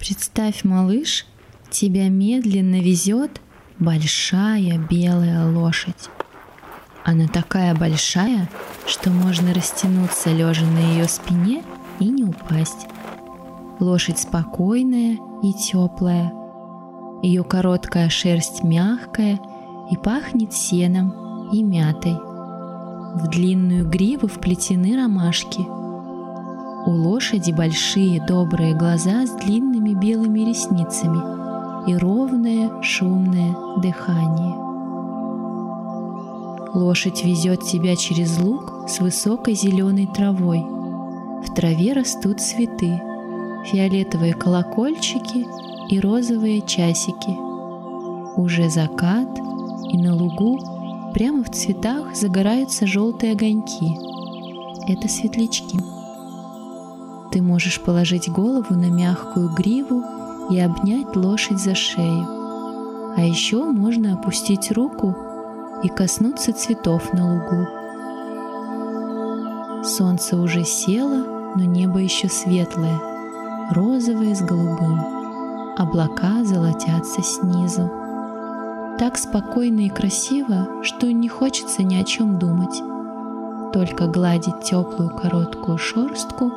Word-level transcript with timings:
Представь, 0.00 0.64
малыш, 0.64 1.26
тебя 1.70 2.08
медленно 2.08 2.80
везет 2.80 3.42
большая 3.78 4.78
белая 4.78 5.46
лошадь. 5.52 6.08
Она 7.04 7.28
такая 7.28 7.74
большая, 7.74 8.48
что 8.86 9.10
можно 9.10 9.52
растянуться 9.52 10.30
лежа 10.30 10.64
на 10.64 10.78
ее 10.78 11.06
спине 11.06 11.62
и 11.98 12.06
не 12.06 12.24
упасть. 12.24 12.86
Лошадь 13.78 14.18
спокойная 14.18 15.18
и 15.42 15.52
теплая. 15.52 16.32
Ее 17.22 17.44
короткая 17.44 18.08
шерсть 18.08 18.62
мягкая 18.62 19.38
и 19.90 19.96
пахнет 19.98 20.54
сеном 20.54 21.50
и 21.52 21.62
мятой. 21.62 22.14
В 22.14 23.28
длинную 23.28 23.86
гриву 23.86 24.28
вплетены 24.28 24.96
ромашки. 24.96 25.79
У 26.86 26.92
лошади 26.92 27.52
большие 27.52 28.24
добрые 28.26 28.74
глаза 28.74 29.26
с 29.26 29.30
длинными 29.32 29.92
белыми 29.92 30.40
ресницами 30.40 31.90
и 31.90 31.94
ровное 31.94 32.82
шумное 32.82 33.54
дыхание. 33.82 34.56
Лошадь 36.72 37.22
везет 37.24 37.62
тебя 37.64 37.96
через 37.96 38.38
луг 38.38 38.88
с 38.88 39.00
высокой 39.00 39.54
зеленой 39.54 40.06
травой. 40.06 40.60
В 40.60 41.54
траве 41.54 41.92
растут 41.92 42.40
цветы, 42.40 43.00
фиолетовые 43.66 44.32
колокольчики 44.32 45.46
и 45.92 46.00
розовые 46.00 46.62
часики. 46.62 47.36
Уже 48.40 48.70
закат, 48.70 49.28
и 49.92 49.98
на 49.98 50.14
лугу 50.14 50.58
прямо 51.12 51.44
в 51.44 51.50
цветах 51.50 52.14
загораются 52.14 52.86
желтые 52.86 53.32
огоньки. 53.32 53.96
Это 54.88 55.08
светлячки. 55.08 55.78
Ты 57.30 57.42
можешь 57.42 57.80
положить 57.80 58.28
голову 58.28 58.74
на 58.74 58.90
мягкую 58.90 59.50
гриву 59.50 60.02
и 60.50 60.58
обнять 60.58 61.14
лошадь 61.14 61.60
за 61.60 61.76
шею. 61.76 62.26
А 63.16 63.20
еще 63.22 63.62
можно 63.64 64.14
опустить 64.14 64.72
руку 64.72 65.16
и 65.84 65.88
коснуться 65.88 66.52
цветов 66.52 67.12
на 67.12 67.34
лугу. 67.34 67.66
Солнце 69.84 70.36
уже 70.36 70.64
село, 70.64 71.52
но 71.54 71.64
небо 71.64 71.98
еще 72.00 72.28
светлое, 72.28 72.98
розовое 73.70 74.34
с 74.34 74.42
голубым. 74.42 75.00
Облака 75.78 76.44
золотятся 76.44 77.22
снизу. 77.22 77.90
Так 78.98 79.16
спокойно 79.16 79.80
и 79.80 79.88
красиво, 79.88 80.82
что 80.82 81.10
не 81.12 81.28
хочется 81.28 81.84
ни 81.84 81.94
о 81.94 82.04
чем 82.04 82.38
думать. 82.38 82.82
Только 83.72 84.08
гладить 84.08 84.62
теплую 84.62 85.10
короткую 85.10 85.78
шерстку 85.78 86.52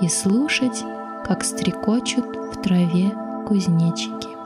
и 0.00 0.08
слушать, 0.08 0.82
как 1.26 1.44
стрекочут 1.44 2.24
в 2.24 2.62
траве 2.62 3.12
кузнечики. 3.46 4.39